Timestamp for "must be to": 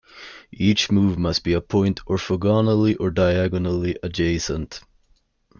1.19-1.57